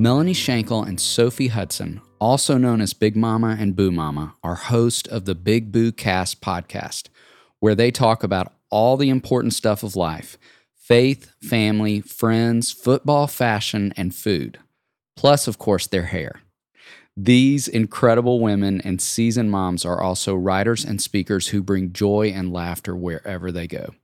[0.00, 5.08] Melanie Shankle and Sophie Hudson, also known as Big Mama and Boo Mama, are host
[5.08, 7.08] of the Big Boo Cast podcast,
[7.58, 10.38] where they talk about all the important stuff of life
[10.76, 14.60] faith, family, friends, football, fashion, and food.
[15.16, 16.42] Plus, of course, their hair.
[17.16, 22.52] These incredible women and seasoned moms are also writers and speakers who bring joy and
[22.52, 23.94] laughter wherever they go.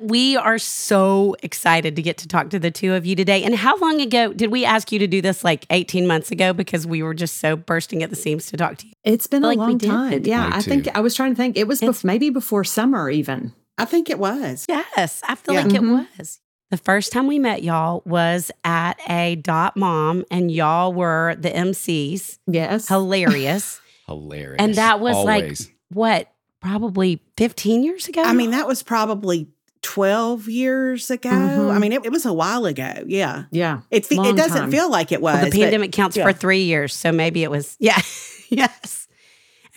[0.00, 3.42] We are so excited to get to talk to the two of you today.
[3.44, 5.44] And how long ago did we ask you to do this?
[5.44, 8.78] Like 18 months ago, because we were just so bursting at the seams to talk
[8.78, 8.92] to you.
[9.04, 9.86] It's been a Like we long did.
[9.90, 10.24] time.
[10.24, 10.88] Yeah, Me I think.
[10.96, 11.56] I was trying to think.
[11.58, 13.52] It was bef- maybe before summer, even.
[13.76, 14.66] I think it was.
[14.68, 15.62] Yes, I feel Yeah.
[15.64, 15.76] like Mhm.
[15.76, 16.40] it was.
[16.70, 21.54] The first time we met y'all was at a dot mom, and y'all were the
[21.54, 22.38] MCs.
[22.46, 22.88] Yes.
[22.88, 23.80] Hilarious.
[24.06, 24.56] Hilarious.
[24.60, 25.58] And that was like-
[25.92, 28.22] what, probably 15 years ago?
[28.22, 29.48] I mean, that was probably
[29.82, 31.30] 12 years ago.
[31.30, 31.70] Mhm.
[31.74, 33.04] I mean, it, it was a while ago.
[33.06, 33.44] Yeah.
[33.50, 33.80] Yeah.
[33.90, 34.70] It, fe- it doesn't time.
[34.70, 35.34] feel like it was.
[35.34, 36.24] Well, the but- pandemic counts yeah.
[36.24, 37.76] for three years, so maybe it was.
[37.80, 38.00] Yeah,
[38.50, 38.99] yes.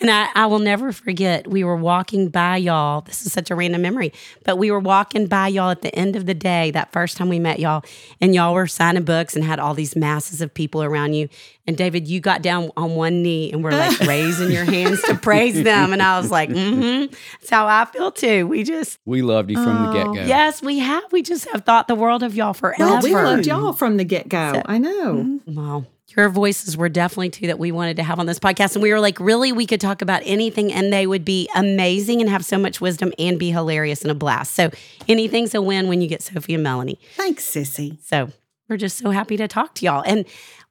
[0.04, 1.48] And I, I will never forget.
[1.48, 3.00] We were walking by y'all.
[3.00, 4.12] This is such a random memory,
[4.44, 7.30] but we were walking by y'all at the end of the day that first time
[7.30, 7.82] we met y'all,
[8.20, 11.30] and y'all were signing books and had all these masses of people around you.
[11.66, 15.14] And David, you got down on one knee and were like raising your hands to
[15.14, 18.46] praise them, and I was like, "Mm-hmm." That's how I feel too.
[18.46, 20.28] We just, We loved you from the Oh, get go.
[20.28, 21.10] yes, we have.
[21.12, 22.84] We just have thought the world of y'all forever.
[22.84, 24.52] Well, we loved y'all from the get go.
[24.52, 25.40] So- I know.
[25.46, 25.86] Well,
[26.16, 28.74] your voices were definitely two that we wanted to have on this podcast.
[28.74, 32.20] And we were like, really, we could talk about anything and they would be amazing
[32.20, 34.54] and have so much wisdom and be hilarious and a blast.
[34.54, 34.70] So
[35.08, 36.98] anything's a win when you get Sophie and Melanie.
[37.14, 38.02] Thanks, Sissy.
[38.02, 38.30] So
[38.68, 40.02] we're just so happy to talk to y'all.
[40.06, 40.24] And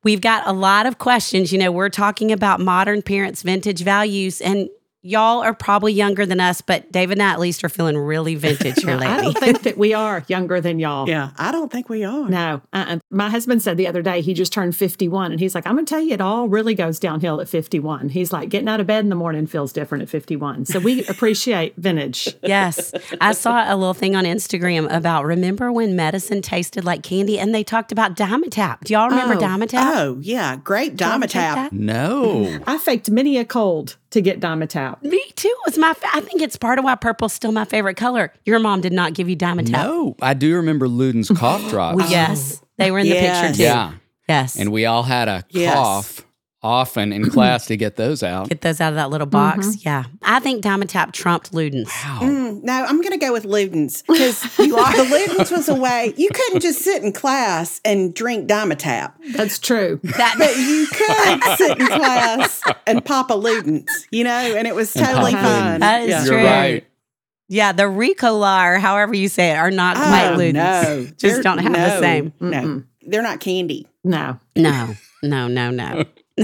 [0.03, 1.51] we've got a lot of questions.
[1.51, 4.41] You know, we're talking about modern parents' vintage values.
[4.41, 4.69] And
[5.03, 8.35] y'all are probably younger than us, but David and I at least are feeling really
[8.35, 9.11] vintage here lady.
[9.11, 11.07] I don't think that we are younger than y'all.
[11.07, 11.31] Yeah.
[11.37, 12.27] I don't think we are.
[12.27, 12.61] No.
[12.71, 12.99] Uh-uh.
[13.11, 15.85] My husband said the other day he just turned 51 and he's like, I'm going
[15.85, 18.09] to tell you, it all really goes downhill at 51.
[18.09, 20.65] He's like, getting out of bed in the morning feels different at 51.
[20.65, 22.33] So we appreciate vintage.
[22.41, 22.93] Yes.
[23.19, 27.53] I saw a little thing on Instagram about remember when medicine tasted like candy and
[27.53, 28.81] they talked about Dimetapp.
[28.85, 29.95] Do y'all remember oh, Dimetapp?
[29.95, 30.55] Oh, yeah.
[30.55, 31.71] Great Y'all ever take Dimetapp.
[31.73, 32.59] No.
[32.65, 35.03] I faked many a cold to get Dimetapp.
[35.03, 35.53] Me too.
[35.67, 35.93] It's my.
[35.93, 38.33] Fa- I think it's part of why purple's still my favorite color.
[38.45, 39.69] Your mom did not give you Dimetapp.
[39.71, 40.15] No.
[40.21, 41.97] I do remember Luden's cough drops.
[41.97, 43.61] Well, yes, they were in the picture too.
[43.63, 43.93] Yeah.
[44.29, 44.57] Yes.
[44.57, 45.73] And we all had a Yes.
[45.75, 46.25] cough
[46.63, 48.49] often in class to get those out.
[48.49, 49.83] get those out of that little box.
[49.85, 51.87] Yeah, I think Dimetapp trumped Luden's.
[51.89, 52.19] Wow.
[52.21, 56.29] Mm, no, I'm going to go with Luden's because the Luden's was a way you
[56.33, 59.99] couldn't just sit in class and drink Dimetapp, That's true.
[60.03, 64.75] That but you could sit in class and pop a Luden's, you know, and it
[64.75, 65.79] was totally fun.
[65.81, 66.23] That is yeah.
[66.25, 66.43] You're true.
[66.45, 66.87] right.
[67.49, 70.53] yeah, the Ricola or however you say it are not quite Oh, Luden's.
[70.53, 71.03] no.
[71.05, 72.33] Just They're- don't have the same.
[72.39, 72.85] No, Mm-mm.
[73.01, 73.87] they're not candy.
[74.03, 74.39] No.
[74.55, 76.03] No, no, no, no.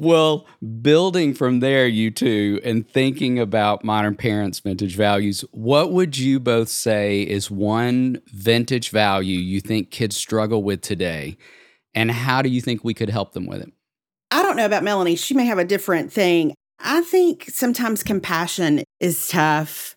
[0.00, 0.46] Well,
[0.80, 6.40] building from there, you two, and thinking about modern parents' vintage values, what would you
[6.40, 11.36] both say is one vintage value you think kids struggle with today?
[11.94, 13.70] And how do you think we could help them with it?
[14.30, 15.16] I don't know about Melanie.
[15.16, 16.54] She may have a different thing.
[16.78, 19.96] I think sometimes compassion is tough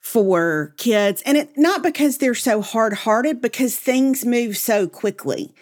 [0.00, 5.54] for kids, and it not because they're so hard hearted, because things move so quickly.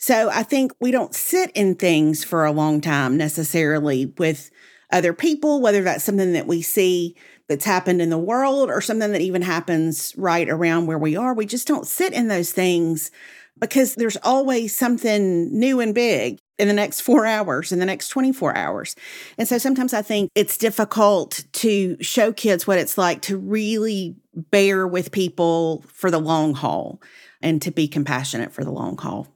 [0.00, 4.50] So I think we don't sit in things for a long time necessarily with
[4.90, 7.14] other people, whether that's something that we see
[7.48, 11.34] that's happened in the world or something that even happens right around where we are.
[11.34, 13.10] We just don't sit in those things
[13.58, 18.08] because there's always something new and big in the next four hours, in the next
[18.08, 18.96] 24 hours.
[19.36, 24.16] And so sometimes I think it's difficult to show kids what it's like to really
[24.34, 27.02] bear with people for the long haul
[27.42, 29.28] and to be compassionate for the long haul.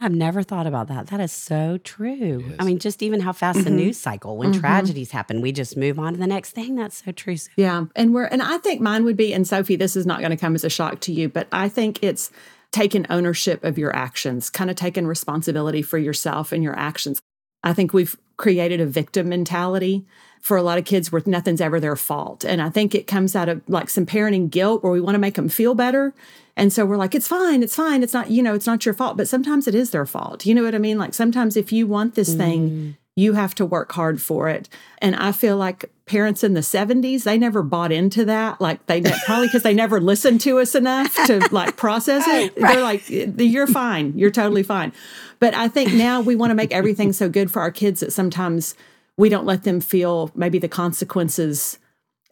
[0.00, 1.08] I've never thought about that.
[1.08, 2.44] That is so true.
[2.50, 3.74] It I mean, just even how fast the Mhm.
[3.74, 4.60] news cycle, when Mhm.
[4.60, 6.76] tragedies happen, we just move on to the next thing.
[6.76, 7.36] That's so true.
[7.36, 7.52] Sophie.
[7.62, 7.86] Yeah.
[7.96, 10.36] And we're, and I think mine would be, and Sophie, this is not going to
[10.36, 12.30] come as a shock to you, but I think it's
[12.70, 17.20] taking ownership of your actions, kind of taking responsibility for yourself and your actions.
[17.64, 20.06] I think we've created a victim mentality
[20.40, 22.44] for a lot of kids where nothing's ever their fault.
[22.44, 25.18] And I think it comes out of like some parenting guilt where we want to
[25.18, 26.14] make them feel better.
[26.56, 28.02] And so we're like, it's fine, it's fine.
[28.02, 29.16] It's not, you know, it's not your fault.
[29.16, 30.44] But sometimes it is their fault.
[30.44, 30.98] You know what I mean?
[30.98, 32.96] Like sometimes if you want this thing, mm.
[33.14, 34.68] you have to work hard for it.
[34.98, 38.60] And I feel like parents in the 70s, they never bought into that.
[38.60, 42.54] Like they ne- probably because they never listened to us enough to like process it.
[42.56, 44.18] They're like, you're fine.
[44.18, 44.92] You're totally fine.
[45.38, 48.12] But I think now we want to make everything so good for our kids that
[48.12, 48.74] sometimes
[49.18, 51.78] we don't let them feel maybe the consequences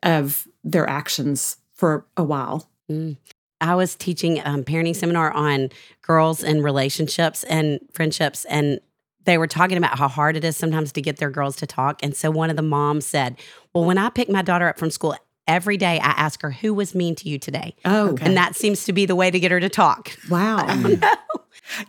[0.02, 2.70] of their actions for a while.
[3.60, 8.80] I was teaching um, parenting seminar on girls and relationships and friendships, and
[9.24, 12.02] they were talking about how hard it is sometimes to get their girls to talk.
[12.02, 13.36] And so one of the moms said,
[13.74, 16.74] "Well, when I pick my daughter up from school." Every day I ask her, who
[16.74, 17.76] was mean to you today?
[17.84, 20.16] Oh, And that seems to be the way to get her to talk.
[20.28, 20.66] wow.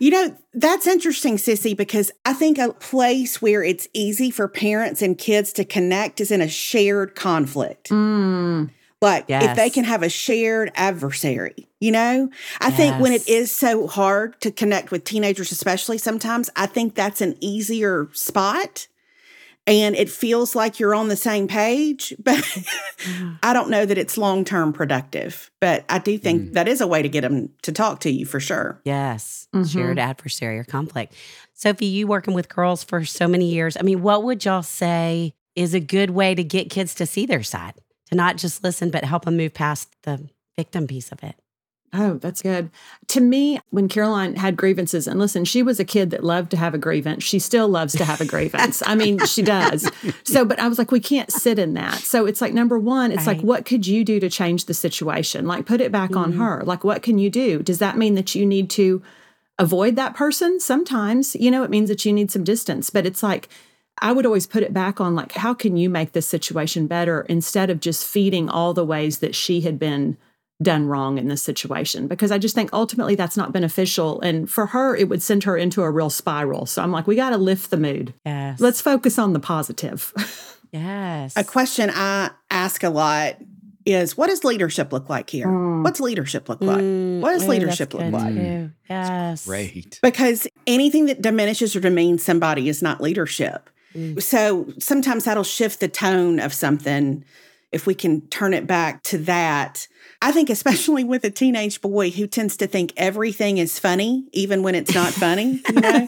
[0.00, 5.02] You know, that's interesting, Sissy, because I think a place where it's easy for parents
[5.02, 7.90] and kids to connect is in a shared conflict.
[7.90, 8.70] Mm.
[9.00, 12.30] Like if they can have a shared adversary, you know?
[12.60, 16.96] I think when it is so hard to connect with teenagers, especially sometimes, I think
[16.96, 18.88] that's an easier spot.
[19.68, 22.42] And it feels like you're on the same page, but
[23.42, 25.50] I don't know that it's long term productive.
[25.60, 28.24] But I do think that is a way to get them to talk to you
[28.26, 28.80] for sure.
[28.84, 29.70] Yes, Mhm.
[29.70, 31.14] shared adversary or conflict.
[31.54, 33.76] Sophie, you working with girls for so many years.
[33.76, 37.26] I mean, what would y'all say is a good way to get kids to see
[37.26, 37.74] their side,
[38.10, 41.34] to not just listen, but help them move past the victim piece of it?
[41.92, 42.70] Oh, that's good.
[43.08, 46.56] To me, when Caroline had grievances, and listen, she was a kid that loved to
[46.58, 47.24] have a grievance.
[47.24, 48.82] She still loves to have a grievance.
[48.84, 49.90] I mean, she does.
[50.22, 51.94] So, but I was like, we can't sit in that.
[51.94, 55.46] So it's like, number one, it's like, what could you do to change the situation?
[55.46, 56.42] Like, put it back on mm-hmm.
[56.42, 56.62] her.
[56.64, 57.62] Like, what can you do?
[57.62, 59.02] Does that mean that you need to
[59.58, 60.60] avoid that person?
[60.60, 63.48] Sometimes, you know, it means that you need some distance, but it's like,
[64.00, 67.22] I would always put it back on like, how can you make this situation better
[67.22, 70.16] instead of just feeding all the ways that she had been
[70.60, 72.08] done wrong in this situation?
[72.08, 74.20] Because I just think ultimately that's not beneficial.
[74.20, 76.66] And for her, it would send her into a real spiral.
[76.66, 78.14] So I'm like, we got to lift the mood.
[78.24, 78.60] Yes.
[78.60, 80.12] Let's focus on the positive.
[80.72, 81.34] Yes.
[81.36, 83.36] A question I ask a lot
[83.86, 85.46] is what does leadership look like here?
[85.46, 85.82] Mm.
[85.82, 86.78] What's leadership look like?
[86.78, 88.34] Mm, what does ooh, leadership look like?
[88.34, 88.70] too.
[88.88, 89.46] Yes.
[89.46, 89.98] Great.
[90.02, 93.70] Because anything that diminishes or demeans somebody is not leadership.
[93.94, 94.22] Mm.
[94.22, 97.24] So sometimes that'll shift the tone of something
[97.72, 99.86] if we can turn it back to that.
[100.20, 104.62] I think, especially with a teenage boy who tends to think everything is funny, even
[104.62, 106.06] when it's not funny, you know?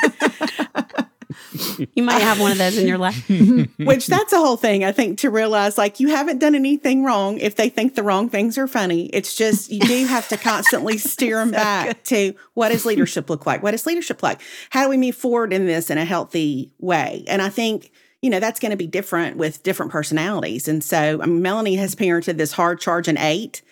[1.94, 3.28] You might have one of those in your life.
[3.78, 7.38] Which that's a whole thing, I think, to realize like you haven't done anything wrong
[7.38, 9.06] if they think the wrong things are funny.
[9.06, 13.46] It's just you do have to constantly steer them back to what does leadership look
[13.46, 13.62] like?
[13.62, 14.40] What does leadership look like?
[14.70, 17.24] How do we move forward in this in a healthy way?
[17.26, 17.90] And I think,
[18.22, 20.68] you know, that's going to be different with different personalities.
[20.68, 23.62] And so I mean, Melanie has parented this hard charging eight.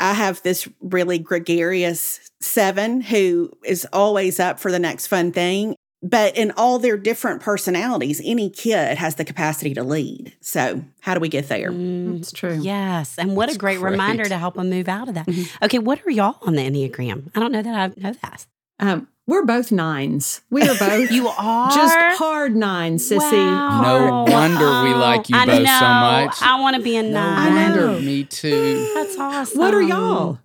[0.00, 5.76] I have this really gregarious seven who is always up for the next fun thing.
[6.04, 10.32] But in all their different personalities, any kid has the capacity to lead.
[10.40, 11.70] So, how do we get there?
[11.70, 12.58] Mm, It's true.
[12.60, 13.16] yes.
[13.18, 13.92] And what That's a great, great.
[13.92, 15.28] reminder to help them move out of that.
[15.28, 15.64] Mm-hmm.
[15.64, 15.78] Okay.
[15.78, 17.30] What are y'all on the Enneagram?
[17.36, 18.46] I don't know that I know that.
[18.80, 20.40] Um, we're both nines.
[20.50, 23.32] We are both You are just hard nines, sissy.
[23.32, 24.24] Wow.
[24.26, 26.42] No wonder we like you I both so much.
[26.42, 27.54] I want to be a No nine.
[27.54, 28.00] wonder.
[28.00, 28.90] Me too.
[28.94, 29.58] That's awesome.
[29.58, 30.38] What are y'all?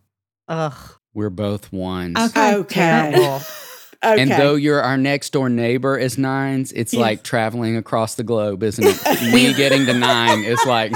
[0.48, 0.74] Ugh.
[1.14, 2.16] We're both ones.
[2.18, 2.56] Okay.
[2.56, 3.16] Okay.
[3.16, 4.22] Okay.
[4.22, 8.62] And though you're our next door neighbor is nines, it's like traveling across the globe,
[8.62, 9.34] isn't it?
[9.34, 10.94] Me getting to nine is like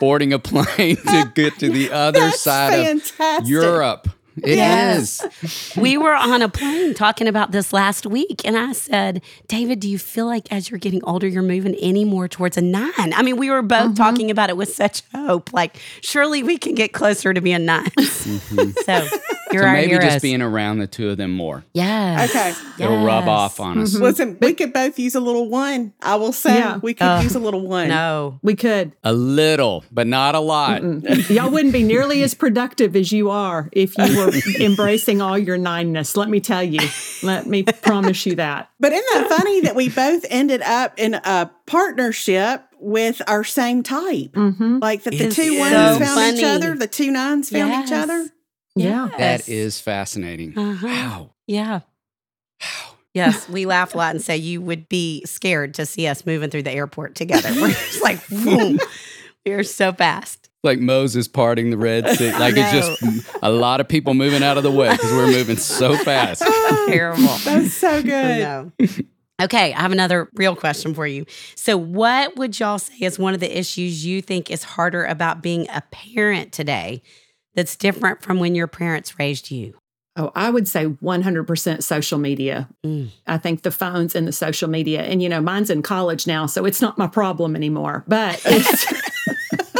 [0.00, 3.42] boarding a plane to get to the other That's side fantastic.
[3.42, 4.08] of Europe.
[4.44, 5.20] It is.
[5.42, 5.76] Yes.
[5.76, 9.88] we were on a plane talking about this last week, and I said, David, do
[9.88, 12.92] you feel like as you're getting older, you're moving any more towards a nine?
[12.96, 13.94] I mean, we were both mm-hmm.
[13.94, 15.52] talking about it with such hope.
[15.52, 17.88] Like, surely we can get closer to being nines.
[17.94, 18.70] Mm-hmm.
[18.84, 19.06] So
[19.52, 20.04] you're So maybe heroes.
[20.04, 21.64] just being around the two of them more.
[21.74, 22.30] yes.
[22.30, 22.84] Okay.
[22.84, 23.94] It'll rub off on us.
[23.94, 25.92] Listen, we could both use a little one.
[26.00, 26.76] I will say Yeah.
[26.78, 27.22] we could Ugh.
[27.24, 27.88] use a little one.
[27.88, 28.38] No.
[28.42, 28.92] We could.
[29.04, 30.82] A little, but not a lot.
[31.30, 35.58] Y'all wouldn't be nearly as productive as you are if you were embracing all your
[35.58, 36.16] nineness.
[36.16, 36.80] Let me tell you.
[37.22, 38.70] Let me promise you that.
[38.80, 43.82] But isn't that funny that we both ended up in a partnership with our same
[43.82, 44.32] type?
[44.32, 44.78] Mm-hmm.
[44.80, 47.92] Like that the It's two so ones found each other, the two nines found each
[47.92, 48.28] other.
[48.78, 49.08] Yeah.
[49.18, 50.56] That is fascinating.
[50.58, 50.86] Uh-huh.
[50.86, 51.30] Wow.
[51.46, 51.80] Yeah.
[53.14, 56.50] Yes, we laugh a lot and say you would be scared to see us moving
[56.50, 57.48] through the airport together.
[57.60, 58.78] We're just like, boom.
[59.46, 60.50] We're so fast.
[60.62, 62.32] Like Moses parting the Red Sea.
[62.38, 65.56] Like it's just a lot of people moving out of the way because we're moving
[65.56, 66.42] so fast.
[66.88, 67.36] Terrible.
[67.44, 68.72] That's so good.
[69.40, 71.24] Okay, I have another real question for you.
[71.54, 75.42] So, what would y'all say is one of the issues you think is harder about
[75.42, 77.02] being a parent today
[77.58, 79.74] that's different from when your parents raised you?
[80.14, 82.68] Oh, I would say 100% social media.
[82.86, 83.08] Mm.
[83.26, 86.46] I think the phones and the social media, and you know, mine's in college now,
[86.46, 88.04] so it's not my problem anymore.
[88.06, 88.86] But it's,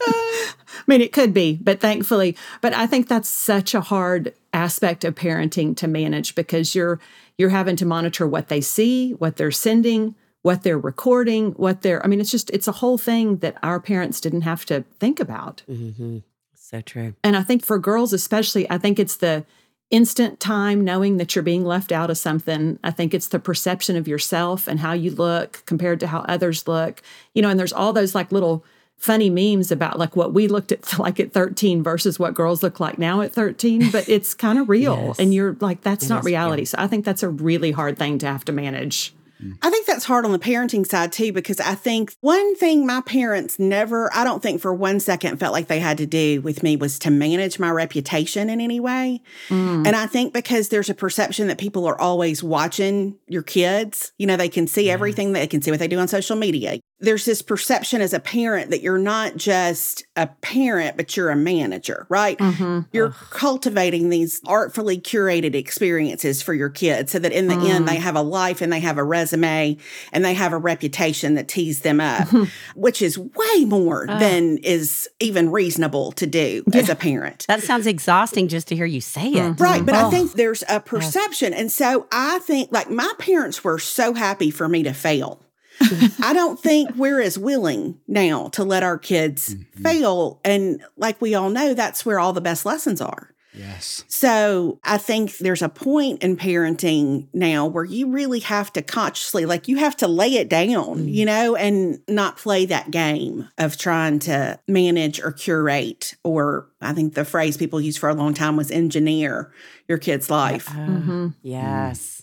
[0.00, 0.54] I
[0.86, 5.14] mean, it could be, but thankfully, but I think that's such a hard aspect of
[5.14, 7.00] parenting to manage because you're
[7.36, 12.02] you're having to monitor what they see, what they're sending, what they're recording, what they're.
[12.02, 15.20] I mean, it's just it's a whole thing that our parents didn't have to think
[15.20, 15.62] about.
[15.68, 16.20] Mm-hmm.
[16.68, 17.14] So true.
[17.24, 19.46] And I think for girls, especially, I think it's the
[19.90, 22.78] instant time knowing that you're being left out of something.
[22.84, 26.68] I think it's the perception of yourself and how you look compared to how others
[26.68, 27.00] look.
[27.32, 28.66] You know, and there's all those like little
[28.98, 32.80] funny memes about like what we looked at like at 13 versus what girls look
[32.80, 34.96] like now at 13, but it's kind of real.
[35.08, 35.18] Yes.
[35.20, 36.66] And you're like, that's It not is reality.
[36.66, 39.14] So I think that's a really hard thing to have to manage.
[39.62, 43.00] I think that's hard on the parenting side too, because I think one thing my
[43.02, 46.62] parents never, I don't think for one second felt like they had to do with
[46.62, 49.22] me was to manage my reputation in any way.
[49.48, 49.86] Mm.
[49.86, 54.26] And I think because there's a perception that people are always watching your kids, you
[54.26, 56.80] know, they can see everything, they can see what they do on social media.
[57.00, 61.36] There's this perception as a parent that you're not just a parent, but you're a
[61.36, 62.36] manager, right?
[62.38, 62.86] Mhm.
[62.92, 67.96] You're cultivating these artfully curated experiences for your kids so that in the end they
[67.96, 69.76] have a life and they have a resume
[70.12, 72.26] and they have a reputation that tees them up,
[72.74, 77.44] which is way more than is even reasonable to do as a parent.
[77.48, 79.60] That sounds exhausting just to hear you say it.
[79.60, 79.84] Right.
[79.86, 80.10] But I Oh.
[80.10, 81.52] think there's a perception.
[81.54, 85.44] And so I think like my parents were so happy for me to fail.
[86.22, 89.82] I don't think we're as willing now to let our kids mm-hmm.
[89.82, 90.40] fail.
[90.44, 93.34] And like we all know, that's where all the best lessons are.
[93.58, 94.04] Yes.
[94.06, 99.46] So I think there's a point in parenting now where you really have to consciously,
[99.46, 101.12] like, you have to lay it down, mm.
[101.12, 106.92] you know, and not play that game of trying to manage or curate, or I
[106.92, 109.52] think the phrase people used for a long time was engineer
[109.88, 110.66] your kid's life.
[110.66, 111.34] Mhm.
[111.42, 112.17] Yes.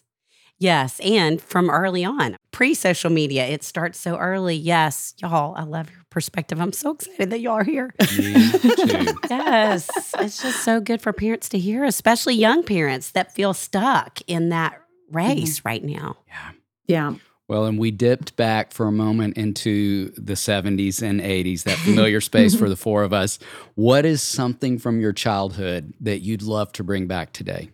[0.57, 0.99] Yes.
[1.01, 4.55] And from early on, pre social media, it starts so early.
[4.55, 5.13] Yes.
[5.17, 6.61] Y'all, I love your perspective.
[6.61, 7.93] I'm so excited that y'all are here.
[9.29, 9.89] Yes.
[10.19, 14.49] It's just so good for parents to hear, especially young parents that feel stuck in
[14.49, 15.17] that mm-hmm.
[15.17, 16.17] race right now.
[16.27, 16.51] Yeah.
[16.87, 17.15] Yeah.
[17.47, 22.19] Well, and we dipped back for a moment into the 70s and 80s, that familiar
[22.21, 23.37] space for the four of us.
[23.75, 27.69] What is something from your childhood that you'd love to bring back today?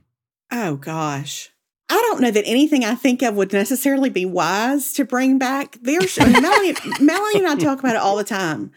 [0.52, 1.51] Oh, gosh.
[1.92, 5.78] I don't know that anything I think of would necessarily be wise to bring back.
[5.82, 8.72] There's Melanie, Melanie and I talk about it all the time.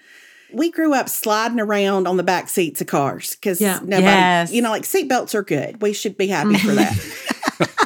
[0.53, 3.79] We grew up sliding around on the back seats of cars because Yeah.
[3.83, 4.53] nobody, Yes.
[4.53, 5.81] you know, like seatbelts are good.
[5.83, 6.97] We should be happy for that.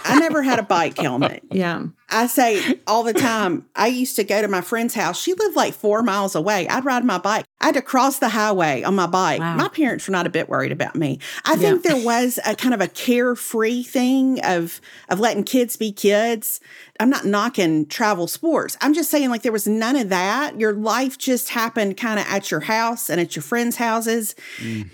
[0.05, 1.43] I never had a bike helmet.
[1.51, 1.85] Yeah.
[2.11, 5.21] I say all the time, I used to go to my friend's house.
[5.21, 6.67] She lived like four miles away.
[6.69, 7.45] I'd ride my bike.
[7.61, 9.41] I had to cross the highway on my bike.
[9.41, 9.57] Wow.
[9.57, 11.19] My parents were not a bit worried about me.
[11.45, 15.91] I think there was a kind of a carefree thing of of letting kids be
[15.93, 16.61] kids.
[17.01, 18.77] I'm not knocking travel sports.
[18.81, 20.59] I'm just saying like there was none of that.
[20.59, 24.35] Your life just happened kind of at your house and at your friends' houses.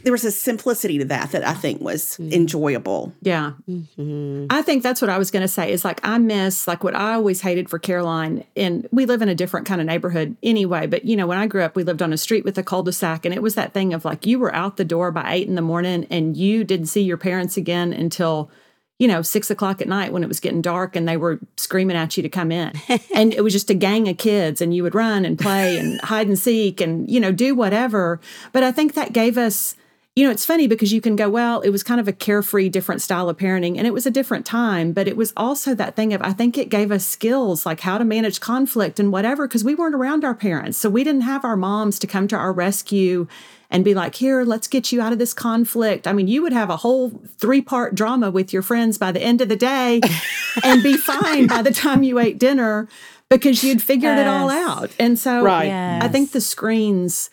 [0.02, 3.12] There was a simplicity to that that I think was enjoyable.
[3.22, 3.52] Yeah.
[3.70, 4.46] Mhm.
[4.50, 6.94] I think that's what I was going to say is like, I miss like what
[6.94, 8.44] I always hated for Caroline.
[8.56, 10.86] And we live in a different kind of neighborhood anyway.
[10.86, 12.82] But, you know, when I grew up, we lived on a street with a cul
[12.82, 13.24] de sac.
[13.24, 15.54] And it was that thing of like, you were out the door by eight in
[15.54, 18.50] the morning and you didn't see your parents again until,
[18.98, 21.96] you know, six o'clock at night when it was getting dark and they were screaming
[21.96, 22.72] at you to come in.
[23.14, 26.00] and it was just a gang of kids and you would run and play and
[26.00, 28.20] hide and seek and, you know, do whatever.
[28.52, 29.76] But I think that gave us,
[30.16, 32.68] you know, it's funny because you can go, well, it was kind of a carefree,
[32.68, 35.96] different style of parenting and it was a different time, but it was also that
[35.96, 39.48] thing of, I think it gave us skills like how to manage conflict and whatever,
[39.48, 40.78] because we weren't around our parents.
[40.78, 43.26] So we didn't have our moms to come to our rescue
[43.70, 46.06] and be like, here, let's get you out of this conflict.
[46.06, 49.20] I mean, you would have a whole three part drama with your friends by the
[49.20, 50.00] end of the day
[50.62, 52.86] and be fine by the time you ate dinner
[53.28, 54.92] because you'd figured it all out.
[55.00, 55.72] And so Right.
[56.04, 57.30] I think the screens,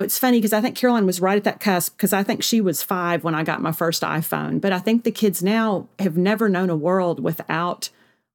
[0.00, 2.60] it's funny because I think Caroline was right at that cusp because I think she
[2.60, 4.60] was five when I got my first iPhone.
[4.60, 7.90] But I think the kids now have never known a world without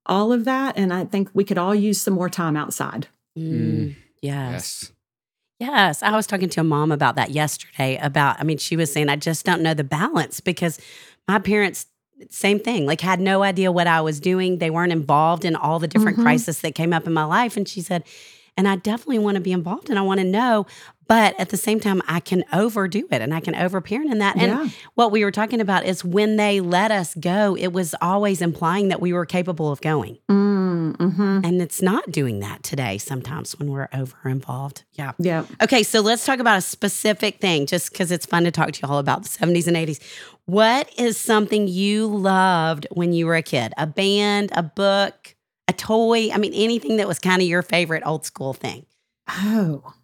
[0.06, 0.76] all of that.
[0.78, 3.08] And I think we could all use some more time outside.
[3.38, 3.94] Mm.
[4.22, 4.90] Yes.
[4.90, 4.92] Yes.
[5.60, 7.98] Yes, I was talking to a mom about that yesterday.
[8.00, 10.80] About, I mean, she was saying, I just don't know the balance because
[11.28, 11.84] my parents
[12.30, 14.58] same thing, like had no idea what I was doing.
[14.58, 16.22] They weren't involved in all the different Mhm.
[16.22, 17.56] crises that came up in my life.
[17.56, 18.04] And she said,
[18.60, 20.66] and I definitely want to be involved and I want to know.
[21.08, 24.18] But at the same time, I can overdo it and I can over parent in
[24.18, 24.36] that.
[24.36, 24.68] And Yeah.
[24.96, 28.88] what we were talking about is when they let us go, it was always implying
[28.88, 30.18] that we were capable of going.
[30.28, 34.84] Mm, hmm And it's not doing that today sometimes when we're over involved.
[34.92, 35.12] Yeah.
[35.18, 35.46] Yeah.
[35.62, 38.80] Okay, so let's talk about a specific thing just because it's fun to talk to
[38.82, 40.00] you all about the 70s and 80s.
[40.44, 43.72] What is something you loved when you were a kid?
[43.78, 45.34] A band, a book,
[45.70, 46.30] a toy?
[46.32, 48.84] I mean, anything that was kind of your favorite old school thing.
[49.28, 49.94] Oh.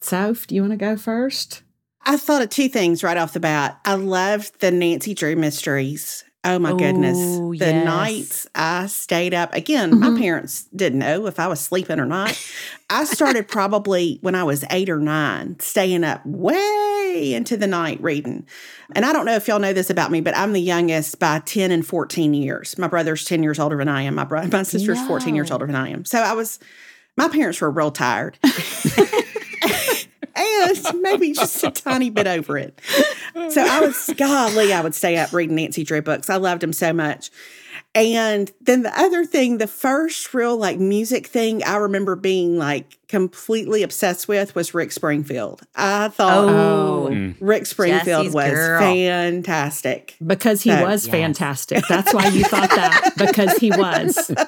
[0.00, 1.62] Soph, do you want to go first?
[2.04, 3.78] I thought of two things right off the bat.
[3.84, 6.24] I loved the Nancy Drew mysteries.
[6.42, 7.18] Oh my goodness.
[7.20, 7.84] Oh, The yes.
[7.84, 9.52] nights I stayed up.
[9.54, 10.18] Again, my Mhm.
[10.18, 12.34] parents didn't know if I was sleeping or not.
[12.88, 16.56] I started probably when I was eight or nine, staying up way
[17.10, 18.46] into the night reading.
[18.94, 21.40] And I don't know if y'all know this about me, but I'm the youngest by
[21.40, 22.78] 10 and 14 years.
[22.78, 24.14] My brother's 10 years older than I am.
[24.14, 26.04] My brother, my sister's 14 years older than I am.
[26.04, 26.58] So I was,
[27.16, 28.38] my parents were real tired.
[30.34, 32.78] and maybe just a tiny bit over it.
[33.50, 36.30] So I was, golly, I would stay up reading Nancy Drew books.
[36.30, 37.30] I loved them so much.
[37.92, 42.98] And then the other thing, the first real like music thing I remember being like
[43.08, 45.62] completely obsessed with was Rick Springfield.
[45.74, 47.08] I thought Oh.
[47.10, 47.34] Mm.
[47.40, 48.80] Rick Springfield Jesse's was girl.
[48.80, 50.14] fantastic.
[50.24, 51.12] Because he So, was yes.
[51.12, 51.82] fantastic.
[51.88, 54.30] That's why you thought that, because he was.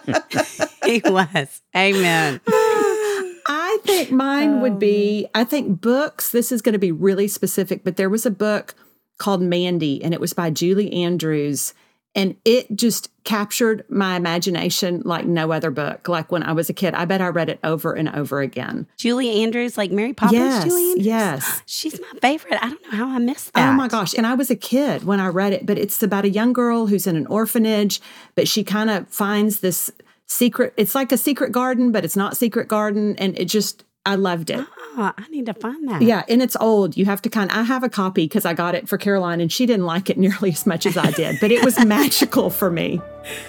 [0.84, 1.62] He was.
[1.76, 2.40] Amen.
[2.49, 6.30] I think mine would be I think books.
[6.30, 8.75] This is going to be really specific, but there was a book
[9.18, 11.72] called Mandy, and it was by Julie Andrews.
[12.14, 16.09] And it just captured my imagination like no other book.
[16.09, 18.87] Like when I was a kid, I bet I read it over and over again.
[18.99, 21.07] Julie Andrews, like Mary Poppins, yes, Julie Andrews.
[21.07, 21.62] yes.
[21.64, 22.62] She's my favorite.
[22.62, 23.71] I don't know how I missed that.
[23.71, 24.12] Oh my gosh.
[24.12, 26.87] And I was a kid when I read it, but it's about a young girl
[26.87, 28.00] who's in an orphanage,
[28.35, 29.90] but she kind of finds this
[30.26, 30.75] secret.
[30.76, 33.16] It's like a secret garden, but it's not secret garden.
[33.16, 34.64] And it just, I loved it.
[34.96, 36.02] Oh, I need to find that.
[36.02, 36.96] Yeah, and it's old.
[36.96, 39.40] You have to kind of, I have a copy because I got it for Caroline
[39.40, 42.50] and she didn't like it nearly as much as I did, but it was magical
[42.50, 43.00] for me.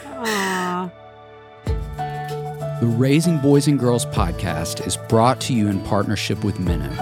[0.07, 0.91] Aw.
[1.65, 6.93] The Raising Boys and Girls podcast is brought to you in partnership with Minnow.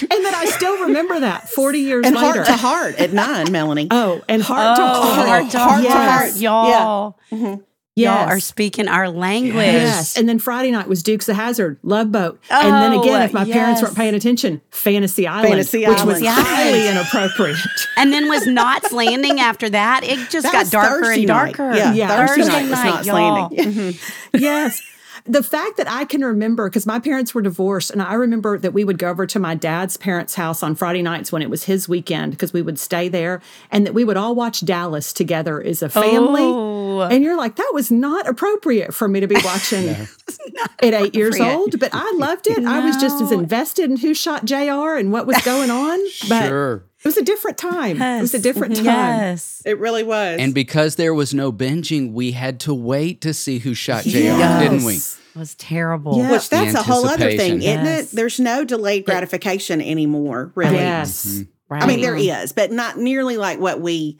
[0.00, 2.26] and then I still remember that 40 years And later.
[2.44, 3.88] heart to heart at nine, Melanie.
[3.92, 5.28] Oh, and heart to oh, heart.
[5.28, 6.36] heart to Heart heart, to heart.
[6.36, 7.18] y'all.
[7.32, 7.62] Mhm.
[7.94, 8.20] Yes.
[8.20, 9.56] Y'all are speaking our language.
[9.66, 10.16] Yes.
[10.16, 12.38] And then Friday night was Dukes of Hazzard, Love Boat.
[12.48, 16.22] and then Oh, again, if my parents weren't paying attention, Fantasy Island, Fantasy which was
[16.22, 16.28] Island.
[16.28, 17.56] highly inappropriate.
[17.96, 20.04] And then was Knots Landing after that.
[20.04, 21.56] It just That got darker Thursday and night.
[21.56, 21.76] darker.
[21.76, 22.26] Yeah, Yeah.
[22.26, 23.48] Thursday, Thursday night was night, not y'all.
[23.50, 23.94] landing.
[24.34, 24.80] yes.
[25.24, 28.72] The fact that I can remember, because my parents were divorced, and I remember that
[28.72, 31.64] we would go over to my dad's parents' house on Friday nights when it was
[31.64, 35.62] his weekend, because we would stay there, and that we would all watch Dallas together
[35.62, 36.42] as a family.
[36.42, 37.00] Oh.
[37.02, 39.88] And you're like, that was not appropriate for me to be watching
[40.82, 42.64] at eight years old, but I loved it.
[42.64, 45.98] I was just as invested in who shot JR and what was going on.
[46.28, 46.84] But Sure.
[46.98, 48.00] It was a different time.
[48.02, 48.84] It was a different time.
[48.84, 49.62] Yes.
[49.64, 50.38] It really was.
[50.40, 54.18] And because there was no binging, we had to wait to see who shot JR,
[54.18, 54.62] Yes.
[54.62, 54.94] didn't we?
[54.94, 56.18] It was terrible.
[56.18, 56.32] Yeah.
[56.32, 57.86] Which that's a whole other thing, Anticipation.
[57.86, 58.10] isn't it?
[58.16, 60.76] There's no delayed gratification anymore, really.
[60.76, 61.42] Yes.
[61.68, 61.82] Right.
[61.82, 64.18] I mean, there is, but not nearly like what we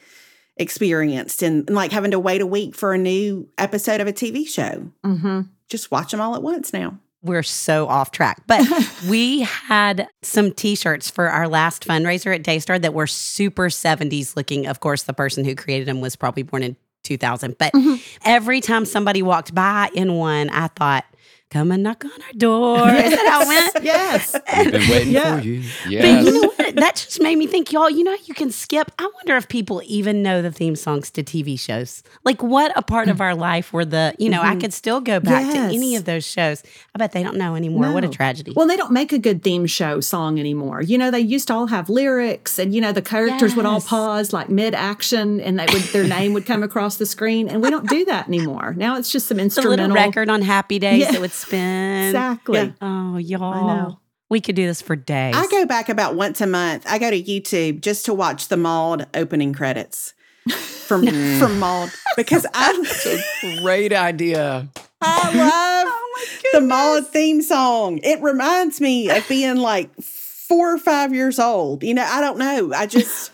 [0.59, 4.47] experienced and like having to wait a week for a new episode of a TV
[4.47, 4.91] show.
[5.05, 6.99] hmm Just watch them all at once now.
[7.29, 8.43] We're so off track.
[8.47, 8.67] But
[9.09, 14.67] we had some t-shirts for our last fundraiser at Daystar that were super 70s looking.
[14.67, 17.57] Of course, the person who created them was probably born in 2000.
[17.59, 17.95] But Mm-hmm.
[18.25, 21.05] every time somebody walked by in one, I thought,
[21.51, 22.89] come and knock on our door.
[22.91, 23.83] Is that how it went?
[23.85, 24.35] yes.
[24.57, 25.39] We've been waiting Yeah.
[25.41, 25.63] for you.
[25.89, 26.25] Yes.
[26.25, 26.75] But you know what?
[26.77, 28.91] That just made me think, y'all, you know, you can skip.
[28.99, 32.03] I wonder if people even know the theme songs to TV shows.
[32.25, 35.21] Like, what a part of our life were the, you know, I could still go
[35.21, 35.97] back to any Mm-hmm.
[35.99, 36.63] Of those shows.
[36.95, 37.93] I bet they don't know anymore.
[37.93, 38.53] What a tragedy.
[38.55, 40.83] Well, they don't make a good theme show song anymore.
[40.83, 43.81] You know, they used to all have lyrics, and you know the characters would all
[43.81, 47.49] pause like mid action, and they would their name would come across the screen.
[47.49, 48.75] And we don't do that anymore.
[48.77, 51.13] Now it's just some the instrumental little record on happy days Yeah.
[51.13, 52.07] that would spin.
[52.07, 52.59] Exactly.
[52.59, 52.72] Yeah.
[52.81, 53.66] Oh, y'all.
[53.66, 54.01] know.
[54.31, 55.35] We could do this for days.
[55.35, 56.85] I go back about once a month.
[56.87, 60.12] I go to YouTube just to watch the Maude opening credits
[60.51, 61.07] from
[61.38, 63.22] from Maude because I
[63.62, 64.68] Great idea.
[65.01, 68.01] I oh love the Maude theme song.
[68.03, 71.83] It reminds me of being like four or five years old.
[71.83, 72.72] You know, I don't know.
[72.74, 73.31] I just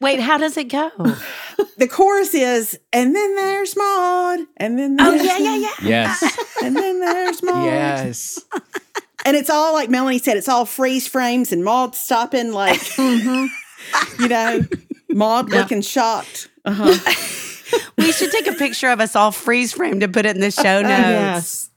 [0.00, 0.90] Wait, how does it go?
[1.78, 5.72] the chorus is, and then there's Maude, and then oh, there's yeah, yeah, yeah.
[5.82, 6.35] Yes.
[6.62, 7.64] And then there's Maude.
[7.64, 8.44] yes.
[9.24, 14.22] And it's all like Melanie said, it's all freeze frames and Maude stopping like, Mm-hmm.
[14.22, 14.60] you know,
[15.10, 16.48] Maude looking shocked.
[16.64, 16.94] Uh-huh.
[17.98, 20.52] We should take a picture of us all freeze framed to put it in the
[20.52, 20.90] show notes.
[20.92, 21.70] yes.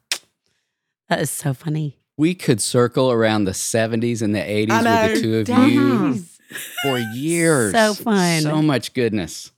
[1.09, 1.97] That is so funny.
[2.15, 6.23] We could circle around the 70s and the 80s with the two of you
[6.83, 7.71] for years.
[7.71, 8.41] So fun.
[8.43, 9.51] So much goodness.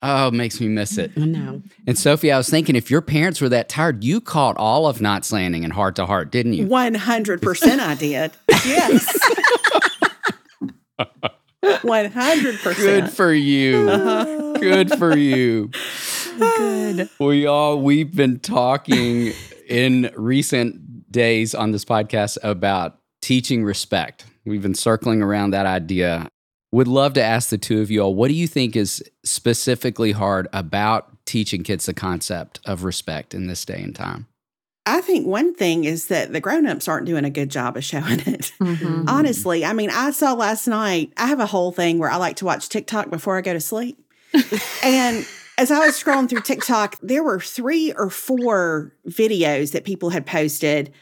[0.00, 1.10] Oh, it makes me miss it.
[1.16, 1.62] I know.
[1.86, 5.00] And Sophie, I was thinking if your parents were that tired, you caught all of
[5.00, 6.66] Knots Landing and Heart to Heart, didn't you?
[6.66, 8.30] 100% I did.
[8.64, 9.18] Yes.
[11.64, 12.76] 100%.
[12.76, 13.88] Good for you.
[13.88, 14.52] Uh-huh.
[14.58, 15.70] Good for you.
[16.38, 17.08] Good.
[17.18, 19.32] We all we've been talking
[19.68, 24.24] in recent days on this podcast about teaching respect.
[24.44, 26.28] We've been circling around that idea.
[26.72, 30.12] Would love to ask the two of you all, what do you think is specifically
[30.12, 34.26] hard about teaching kids the concept of respect in this day and time?
[34.84, 38.20] I think one thing is that the grown-ups aren't doing a good job of showing
[38.20, 38.52] it.
[38.60, 39.04] Mhm.
[39.06, 42.36] Honestly, I mean, I saw last night, I have a whole thing where I like
[42.36, 43.98] to watch TikTok before I go to sleep.
[44.82, 45.26] and
[45.58, 50.24] as I was scrolling through TikTok, there were three or four videos that people had
[50.24, 50.92] posted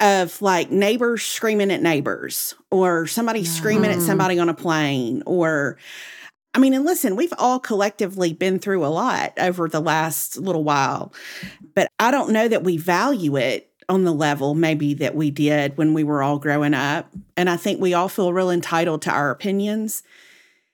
[0.00, 4.06] of like neighbors screaming at neighbors or somebody screaming at mm.
[4.06, 5.78] somebody on a plane or
[6.54, 10.64] I mean, and listen, we've all collectively been through a lot over the last little
[10.64, 11.12] while,
[11.74, 15.76] but I don't know that we value it on the level maybe that we did
[15.76, 17.10] when we were all growing up.
[17.36, 20.02] And I think we all feel real entitled to our opinions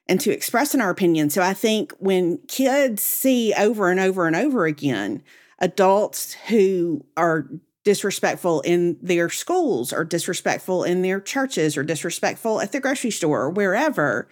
[0.09, 1.35] and to expressing our opinions.
[1.35, 5.23] So I think when kids see over and over and over again
[5.59, 7.49] adults who are
[7.85, 13.43] disrespectful in their schools or disrespectful in their churches or disrespectful at the grocery store
[13.43, 14.29] or wherever,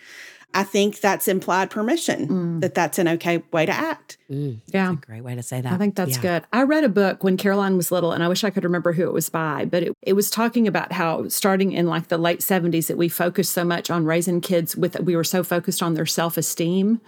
[0.52, 4.18] I think that's implied permission that that's an okay way to act.
[4.28, 4.94] Mm, Yeah.
[5.06, 5.72] great way to say that.
[5.72, 6.22] I think that's Yeah.
[6.22, 6.42] good.
[6.52, 9.04] I read a book when Caroline was little, and I wish I could remember who
[9.04, 12.40] it was by, but it, it was talking about how starting in like the late
[12.40, 15.94] 70s that we focused so much on raising kids with, we were so focused on
[15.94, 17.00] their self esteem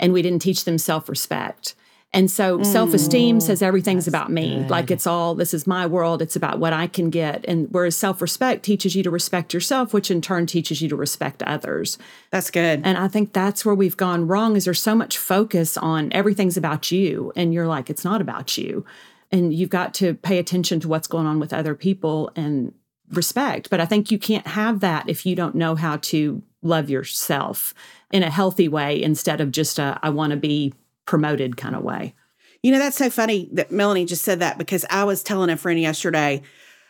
[0.00, 1.74] and we didn't teach them self respect.
[2.14, 3.42] And so self esteem mm.
[3.42, 4.64] says everything's about me.
[4.68, 6.22] Like it's all, this is my world.
[6.22, 7.44] It's about what I can get.
[7.46, 10.96] And whereas self respect teaches you to respect yourself, which in turn teaches you to
[10.96, 11.98] respect others.
[12.30, 12.80] That's good.
[12.82, 16.56] And I think that's where we've gone wrong is there's so much focus on everything's
[16.56, 18.86] about you and you're like it's not about you.
[19.30, 22.72] And you've got to pay attention to what's going on with other people and
[23.12, 23.68] respect.
[23.68, 27.74] But I think you can't have that if you don't know how to love yourself
[28.10, 30.72] in a healthy way instead of just a I want to be
[31.08, 32.14] promoted kind of way.
[32.62, 35.56] You know, that's so funny that Melanie just said that because I was telling a
[35.56, 36.42] friend yesterday,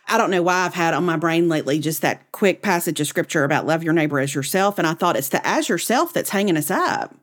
[0.07, 3.07] I don't know why I've had on my brain lately just that quick passage of
[3.07, 4.77] scripture about love your neighbor as yourself.
[4.77, 7.15] And I thought it's the as yourself that's hanging us up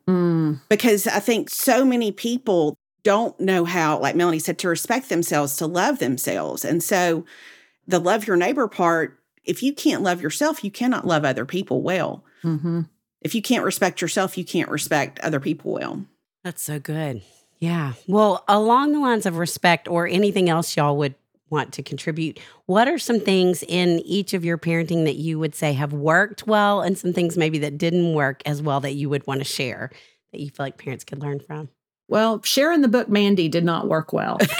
[0.68, 5.56] because I think so many people don't know how, like Melanie said, to respect themselves,
[5.56, 6.64] to love themselves.
[6.64, 7.26] And so
[7.86, 11.82] the love your neighbor part, if you can't love yourself, you cannot love other people
[11.82, 12.24] well.
[12.42, 12.82] Mm-hmm.
[13.20, 16.04] If you can't respect yourself, you can't respect other people well.
[16.46, 17.20] That's so good.
[17.58, 17.94] Yeah.
[18.06, 21.16] Well, along the lines of respect or anything else y'all would
[21.50, 25.56] want to contribute, what are some things in each of your parenting that you would
[25.56, 29.08] say have worked well and some things maybe that didn't work as well that you
[29.08, 29.90] would want to share
[30.30, 31.68] that you feel like parents could learn from?
[32.06, 34.38] Well, sharing the book Mandy did not work well.
[34.40, 34.50] it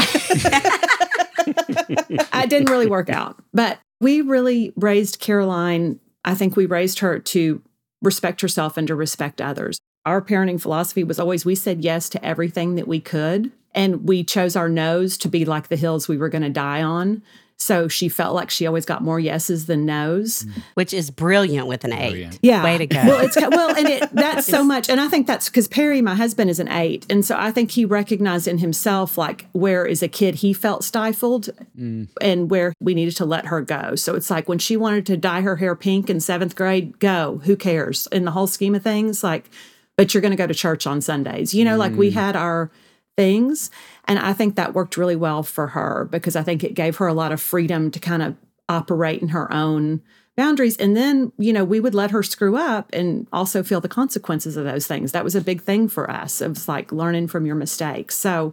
[2.50, 3.40] didn't really work out.
[3.54, 7.62] But we really raised Caroline, I think we raised her to
[8.02, 9.78] respect herself and to respect others.
[10.06, 13.52] Our parenting philosophy was always we said yes to everything that we could.
[13.74, 16.82] And we chose our no's to be like the hills we were going to die
[16.82, 17.22] on.
[17.58, 20.44] So she felt like she always got more yeses than nos.
[20.44, 20.62] Mm.
[20.74, 22.10] Which is brilliant with an eight.
[22.10, 22.38] Brilliant.
[22.42, 22.62] Yeah.
[22.62, 23.02] Way to go.
[23.04, 24.88] Well, it's well, and it, that's so much.
[24.88, 27.06] And I think that's because Perry, my husband, is an eight.
[27.08, 30.84] And so I think he recognized in himself, like, where as a kid he felt
[30.84, 32.08] stifled mm.
[32.20, 33.94] and where we needed to let her go.
[33.96, 37.40] So it's like when she wanted to dye her hair pink in seventh grade, go.
[37.44, 38.06] Who cares?
[38.12, 39.50] In the whole scheme of things, like,
[39.96, 41.54] but you're going to go to church on Sundays.
[41.54, 42.14] You know, like we mm.
[42.14, 42.70] had our
[43.16, 43.70] things.
[44.04, 47.06] And I think that worked really well for her because I think it gave her
[47.06, 48.36] a lot of freedom to kind of
[48.68, 50.02] operate in her own
[50.36, 50.76] boundaries.
[50.76, 54.56] And then, you know, we would let her screw up and also feel the consequences
[54.56, 55.12] of those things.
[55.12, 56.42] That was a big thing for us.
[56.42, 58.16] It was like learning from your mistakes.
[58.16, 58.52] So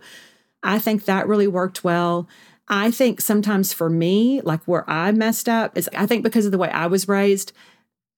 [0.63, 2.27] I think that really worked well.
[2.69, 6.53] I think sometimes for me, like where I messed up is I think because of
[6.53, 7.51] the way I was raised,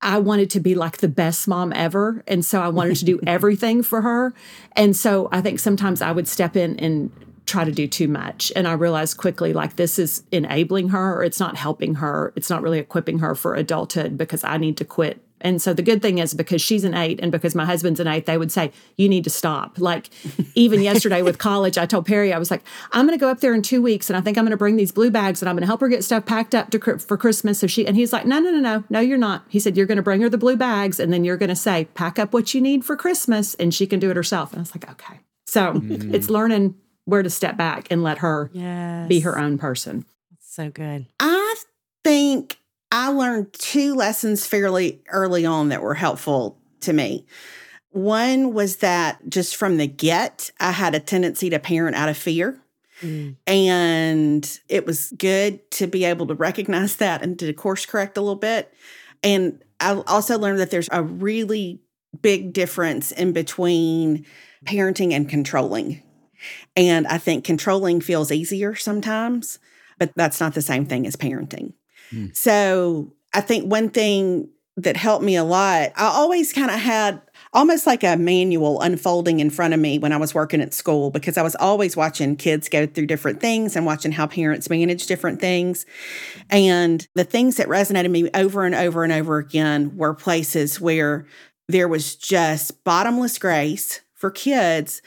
[0.05, 2.23] I wanted to be like the best mom ever.
[2.27, 4.35] And so I wanted to do everything for her.
[4.73, 7.11] And so I think sometimes I would step in and
[7.47, 8.51] try to do too much.
[8.55, 12.31] And I realized quickly, like, this is enabling her or it's not helping her.
[12.35, 15.24] It's not really equipping her for adulthood because I need to quit.
[15.41, 18.07] And so the good thing is because she's an eight and because my husband's an
[18.07, 19.77] eight, they would say, you need to stop.
[19.77, 20.09] Like,
[20.55, 23.41] even yesterday with college, I told Perry, I was like, I'm going to go up
[23.41, 25.49] there in two weeks and I think I'm going to bring these blue bags and
[25.49, 27.59] I'm going to help her get stuff packed up to, for Christmas.
[27.59, 29.43] So she, and he's like, no, no, no, no, no, you're not.
[29.49, 31.55] He said, you're going to bring her the blue bags and then you're going to
[31.55, 34.51] say, pack up what you need for Christmas and she can do it herself.
[34.51, 35.19] And I was like, okay.
[35.47, 36.13] So mm.
[36.13, 39.07] it's learning where to step back and let her Yes.
[39.07, 40.05] be her own person.
[40.31, 41.07] That's So good.
[41.19, 41.55] I
[42.03, 42.57] think
[42.91, 47.25] I learned two lessons fairly early on that were helpful to me.
[47.91, 52.17] One was that just from the get, I had a tendency to parent out of
[52.17, 52.61] fear.
[53.01, 53.35] Mm.
[53.47, 58.21] And it was good to be able to recognize that and to course correct a
[58.21, 58.73] little bit.
[59.23, 61.81] And I also learned that there's a really
[62.21, 64.25] big difference in between
[64.65, 66.01] parenting and controlling.
[66.75, 69.59] And I think controlling feels easier sometimes,
[69.97, 71.73] but that's not the same thing as parenting.
[72.15, 72.35] Mm.
[72.35, 77.21] So I think one thing that helped me a lot, I always kind of had
[77.53, 81.09] almost like a manual unfolding in front of me when I was working at school
[81.11, 85.07] because I was always watching kids go through different things and watching how parents manage
[85.07, 85.85] different things.
[86.49, 91.25] And the things that resonated me over and over and over again were places where
[91.69, 95.01] there was just bottomless grace for kids,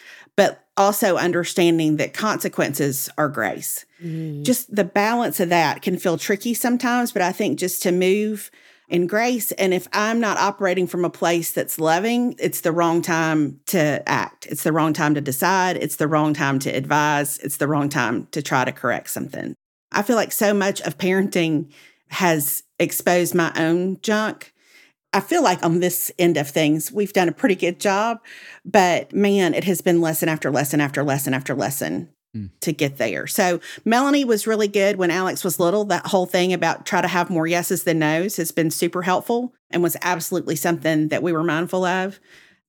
[0.79, 3.85] also understanding that consequences are grace.
[4.03, 4.45] Mm-hmm.
[4.45, 8.51] Just the balance of that can feel tricky sometimes, but I think just to move
[8.89, 9.53] in grace.
[9.53, 14.03] And if I'm not operating from a place that's loving, it's the wrong time to
[14.09, 14.47] act.
[14.47, 15.77] It's the wrong time to decide.
[15.77, 17.39] It's the wrong time to advise.
[17.39, 19.55] It's the wrong time to try to correct something.
[19.93, 21.71] I feel like so much of parenting
[22.11, 24.55] has exposed my own junk.
[25.13, 28.21] I feel like on this end of things, we've done a pretty good job,
[28.65, 32.47] but man, it has been lesson after lesson after lesson after lesson hmm.
[32.61, 33.27] to get there.
[33.27, 35.85] So Melanie was really good when Alex was little.
[35.87, 39.55] That whole thing about try to have more yeses than nos has been super helpful
[39.71, 42.21] and was absolutely something that we were mindful of.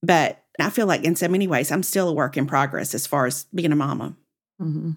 [0.02, 3.06] But I feel like in so many ways, I'm still a work in progress as
[3.06, 4.16] far as being a mama.
[4.62, 4.96] Mhm.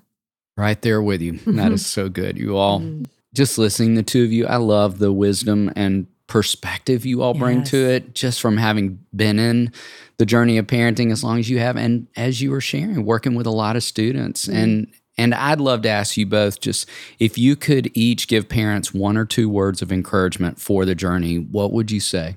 [0.56, 1.32] Right there with you.
[1.46, 2.02] That is mm-hmm.
[2.02, 2.38] so good.
[2.38, 3.04] You all mm-hmm.
[3.34, 7.62] just listening, the two of you, I love the wisdom and perspective you all bring
[7.62, 9.70] to it just from having been in
[10.18, 13.34] the journey of parenting as long as you have and as you were sharing working
[13.34, 14.56] with a lot of students mm-hmm.
[14.56, 18.94] and and I'd love to ask you both just if you could each give parents
[18.94, 22.36] one or two words of encouragement for the journey, what would you say?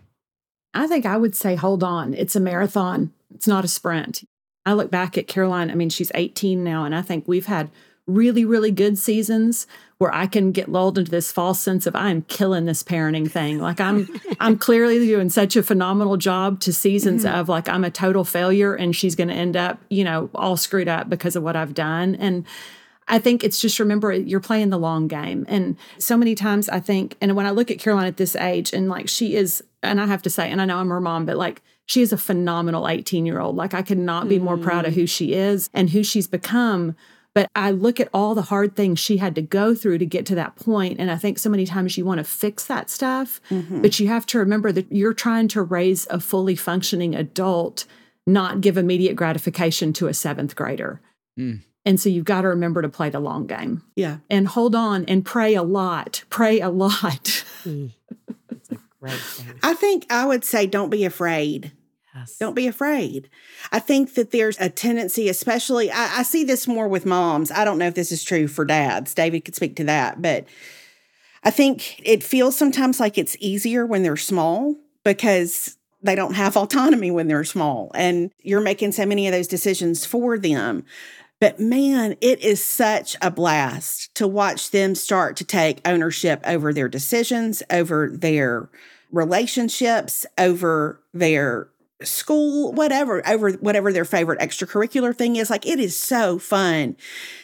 [0.73, 2.13] I think I would say, hold on.
[2.13, 4.23] It's a marathon, it's not a sprint.
[4.65, 7.69] I look back at Caroline, I mean, she's 18 now, and I think we've had
[8.07, 9.65] really, really good seasons
[9.97, 13.59] where I can get lulled into this false sense of I'm killing this parenting thing.
[13.59, 14.07] Like I'm
[14.39, 17.35] I'm clearly doing such a phenomenal job to seasons mm-hmm.
[17.35, 20.87] of like I'm a total failure and she's gonna end up, you know, all screwed
[20.87, 22.15] up because of what I've done.
[22.15, 22.45] And
[23.07, 25.45] I think it's just remember you're playing the long game.
[25.47, 28.73] And so many times I think, and when I look at Caroline at this age,
[28.73, 31.25] and like she is, and I have to say, and I know I'm her mom,
[31.25, 33.55] but like she is a phenomenal 18 year old.
[33.55, 34.95] Like I could not be more proud of mm.
[34.95, 36.95] who she is and who she's become.
[37.35, 40.25] But I look at all the hard things she had to go through to get
[40.27, 43.41] to that point, And I think so many times you want to fix that stuff,
[43.51, 43.81] mm-hmm.
[43.81, 47.85] but you have to remember that you're trying to raise a fully functioning adult,
[48.25, 51.01] not give immediate gratification to a seventh grader.
[51.37, 51.61] Mm.
[51.85, 54.17] And so you've got to remember to play the long game Yeah.
[54.29, 56.23] and hold on and pray a lot.
[56.29, 57.43] Pray a lot.
[57.65, 57.91] Mm.
[59.01, 59.53] Great thing.
[59.61, 61.73] I think I would say don't be afraid.
[62.15, 62.37] Yes.
[62.37, 63.29] Don't be afraid.
[63.71, 67.51] I think that there's a tendency, especially, I, I see this more with moms.
[67.51, 69.13] I don't know if this is true for dads.
[69.13, 70.45] David could speak to that, but
[71.43, 76.55] I think it feels sometimes like it's easier when they're small because they don't have
[76.55, 80.85] autonomy when they're small and you're making so many of those decisions for them.
[81.41, 86.71] But man, it is such a blast to watch them start to take ownership over
[86.71, 88.69] their decisions, over their
[89.11, 91.67] relationships, over their
[92.03, 95.49] school, whatever, over whatever their favorite extracurricular thing is.
[95.49, 96.97] Like it is so fun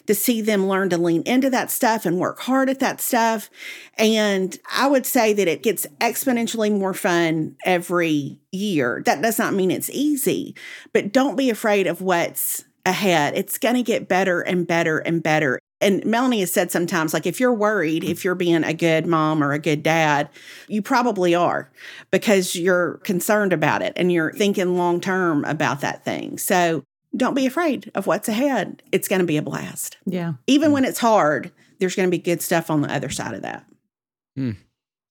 [0.07, 3.49] to see them learn to lean into that stuff and work hard at that stuff.
[3.97, 9.01] And I would say that it gets exponentially more fun every year.
[9.05, 10.55] That does not mean it's easy,
[10.91, 13.35] but don't be afraid of what's ahead.
[13.37, 15.59] It's going to get better and better and better.
[15.81, 19.43] And Melanie has said sometimes, like, if you're worried, if you're being a good mom
[19.43, 20.29] or a good dad,
[20.67, 21.69] you probably are
[22.11, 26.37] because you're concerned about it and you're thinking long term about that thing.
[26.37, 26.83] So
[27.15, 28.83] don't be afraid of what's ahead.
[28.91, 29.97] It's going to be a blast.
[30.05, 30.33] Yeah.
[30.47, 30.73] Even hmm.
[30.75, 33.65] when it's hard, there's going to be good stuff on the other side of that.
[34.35, 34.51] Hmm.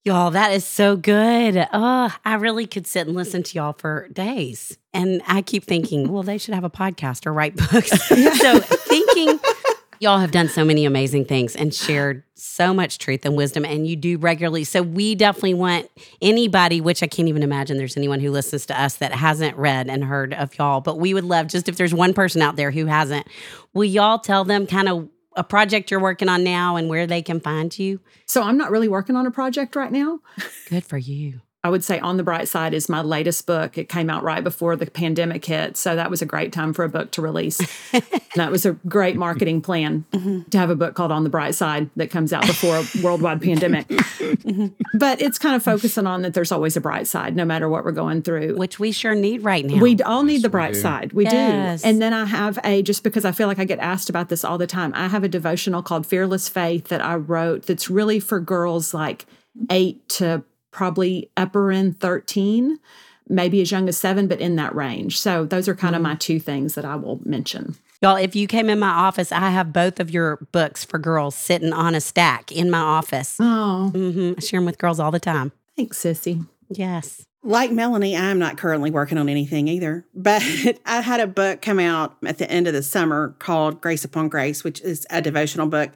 [0.03, 1.67] Y'all, that is so good.
[1.71, 4.75] Oh, I really could sit and listen to y'all for days.
[4.95, 7.91] And I keep thinking, well, they should have a podcast or write books.
[8.39, 9.39] so thinking
[10.01, 13.87] y'all have done so many amazing things and shared so much truth and wisdom and
[13.87, 14.63] you do regularly.
[14.63, 15.91] So we definitely want
[16.23, 19.89] anybody, which I can't even imagine there's anyone who listens to us that hasn't read
[19.89, 22.71] and heard of y'all, but we would love just if there's one person out there
[22.71, 23.27] who hasn't,
[23.75, 27.21] will y'all tell them kind of a project you're working on now and where they
[27.21, 27.99] can find you?
[28.25, 30.19] So I'm not really working on a project right now.
[30.67, 31.41] Good for you.
[31.63, 33.77] I would say On the Bright Side is my latest book.
[33.77, 35.77] It came out right before the pandemic hit.
[35.77, 37.59] So that was a great time for a book to release.
[38.35, 40.49] that was a great marketing plan mm-hmm.
[40.49, 43.43] to have a book called On the Bright Side that comes out before a worldwide
[43.43, 43.87] pandemic.
[43.87, 44.67] Mm-hmm.
[44.97, 47.85] but it's kind of focusing on that there's always a bright side, no matter what
[47.85, 48.55] we're going through.
[48.55, 49.79] Which we sure need right now.
[49.79, 50.79] We all need the bright do.
[50.79, 51.13] side.
[51.13, 51.83] We Yes.
[51.83, 51.89] do.
[51.89, 54.43] And then I have a, just because I feel like I get asked about this
[54.43, 58.19] all the time, I have a devotional called Fearless Faith that I wrote that's really
[58.19, 59.27] for girls like
[59.69, 62.79] eight to probably upper end 13,
[63.29, 65.19] maybe as young as seven, but in that range.
[65.19, 67.75] So those are kind of my two things that I will mention.
[68.01, 71.35] Y'all, if you came in my office, I have both of your books for girls
[71.35, 73.37] sitting on a stack in my office.
[73.39, 75.51] Oh, hmm I share them with girls all the time.
[75.77, 76.47] thanks, Sissy.
[76.69, 77.25] Yes.
[77.43, 80.41] Like Melanie, I'm not currently working on anything either, but
[80.85, 84.29] I had a book come out at the end of the summer called Grace Upon
[84.29, 85.91] Grace, which is a devotional book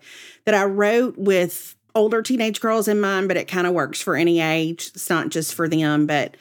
[0.46, 4.16] that I wrote with older teenage girls in mind, but it kind of works for
[4.16, 4.92] any age.
[4.94, 6.36] It's not just for them, but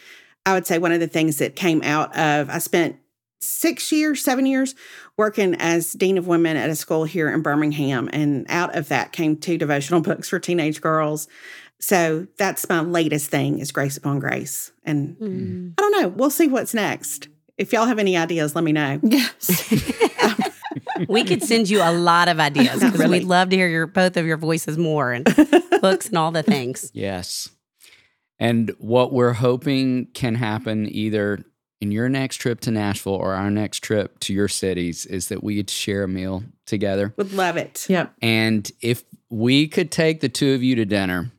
[0.45, 2.97] I would say one of the things that came out of I spent
[3.40, 4.75] six years, seven years
[5.17, 8.09] working as Dean of Women at a school here in Birmingham.
[8.12, 11.29] And out of that came two devotional books for teenage girls.
[11.81, 14.73] So that's my latest thing is Grace Upon Grace.
[14.85, 15.75] And Mm.
[15.79, 16.09] I don't know.
[16.09, 17.29] We'll see what's next.
[17.59, 18.99] If y'all have any ideas, let me know.
[19.03, 19.71] Yes.
[21.09, 23.20] We could send you a lot of ideas because really.
[23.20, 25.24] we'd love to hear your both of your voices more and
[25.80, 26.90] books and all the things.
[26.94, 27.48] Yes.
[28.38, 31.44] And what we're hoping can happen either
[31.80, 35.44] in your next trip to Nashville or our next trip to your cities is that
[35.44, 37.12] we could share a meal together.
[37.16, 37.87] Would love it.
[37.88, 38.12] yep.
[38.22, 41.30] And if we could take the two of you to dinner,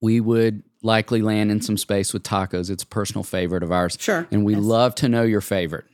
[0.00, 2.70] we would likely land in some space with tacos.
[2.70, 3.96] It's a personal favorite of ours.
[3.98, 4.28] Sure.
[4.30, 4.62] And we Yes.
[4.62, 5.84] love to know your favorite.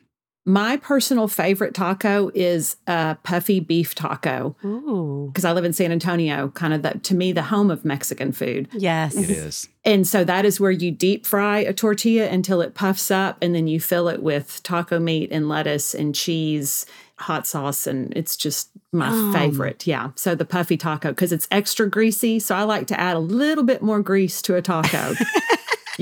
[0.44, 4.56] My personal favorite taco is a puffy beef taco
[5.28, 8.32] because I live in San Antonio, kind of the, to me, the home of Mexican
[8.32, 8.68] food.
[8.72, 9.14] Yes.
[9.16, 9.68] It is.
[9.84, 13.54] And so that is where you deep fry a tortilla until it puffs up, and
[13.54, 16.86] then you fill it with taco meat and lettuce and cheese,
[17.18, 19.32] hot sauce, and it's just my Yum.
[19.32, 19.86] favorite.
[19.86, 20.10] Yeah.
[20.16, 22.40] So the puffy taco, because it's extra greasy.
[22.40, 25.14] So I like to add a little bit more grease to a taco.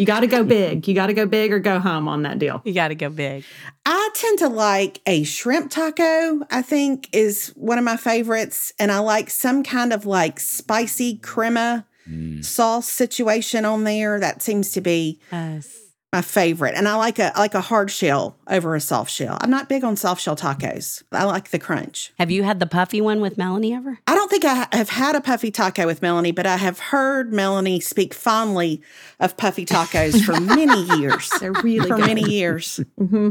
[0.00, 0.88] you got to go big.
[0.88, 2.62] You got to go big or go home on that deal.
[2.64, 3.44] You got to go big.
[3.84, 8.72] I tend to like a shrimp taco, I think is one of my favorites.
[8.78, 12.42] And I like some kind of like spicy crema mm.
[12.42, 14.18] sauce situation on there.
[14.18, 15.76] That seems to be Yes.
[16.12, 16.74] My favorite.
[16.74, 19.38] And I like a I like a hard shell over a soft shell.
[19.40, 21.02] I'm not big on soft shell tacos.
[21.12, 22.12] I like the crunch.
[22.18, 23.98] Have you had the puffy one with Melanie ever?
[24.08, 27.32] I don't think I have had a puffy taco with Melanie, but I have heard
[27.32, 28.82] Melanie speak fondly
[29.20, 31.30] of puffy tacos for many years.
[31.38, 32.06] They're really for good.
[32.06, 32.80] many years.
[32.98, 33.30] Mm-hmm.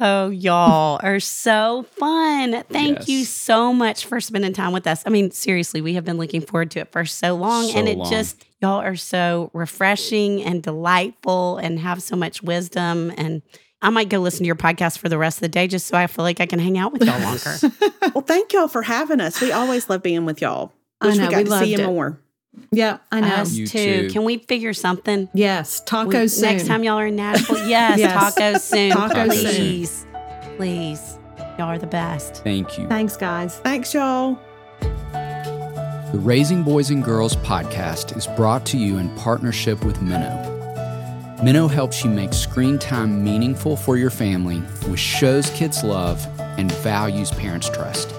[0.00, 2.62] Oh, y'all are so fun.
[2.70, 3.08] Thank Yes.
[3.08, 5.02] you so much for spending time with us.
[5.04, 7.64] I mean, seriously, we have been looking forward to it for so long.
[7.66, 8.08] So and it long.
[8.10, 13.12] just, y'all are so refreshing and delightful and have so much wisdom.
[13.16, 13.42] And
[13.80, 15.96] I might go listen to your podcast for the rest of the day just so
[15.96, 17.56] I feel like I can hang out with y'all longer.
[18.14, 19.40] Well, thank y'all for having us.
[19.40, 20.72] We always love being with y'all.
[21.00, 21.86] I know, we got we to loved see you it.
[21.86, 22.18] more.
[22.72, 23.28] Yeah, I know.
[23.28, 24.08] Us You too.
[24.08, 24.10] too.
[24.12, 25.28] Can we figure something?
[25.34, 26.42] yes, tacos We- soon.
[26.50, 28.34] Next time y'all are in Nashville, yes, Yes.
[28.34, 28.90] tacos soon.
[28.92, 29.50] Tacos soon.
[29.50, 30.06] please.
[30.56, 31.18] Please.
[31.58, 32.42] Y'all are the best.
[32.42, 32.88] Thank you.
[32.88, 33.56] Thanks, guys.
[33.58, 34.38] Thanks, y'all.
[36.10, 40.54] The Raising Boys and Girls podcast is brought to you in partnership with Minnow.
[41.42, 46.72] Minnow helps you make screen time meaningful for your family with shows kids love and
[46.76, 48.14] values parents trust.